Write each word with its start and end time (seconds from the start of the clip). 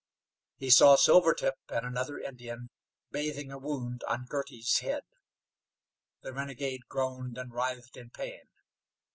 He 0.57 0.71
saw 0.71 0.95
Silvertip 0.95 1.57
and 1.69 1.85
another 1.85 2.17
Indian 2.17 2.71
bathing 3.11 3.51
a 3.51 3.59
wound 3.59 4.03
on 4.07 4.25
Girty's 4.25 4.79
head. 4.79 5.03
The 6.21 6.33
renegade 6.33 6.87
groaned 6.87 7.37
and 7.37 7.53
writhed 7.53 7.97
in 7.97 8.09
pain. 8.09 8.47